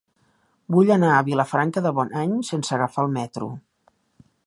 [0.75, 3.53] Vull anar a Vilafranca de Bonany sense agafar el metro.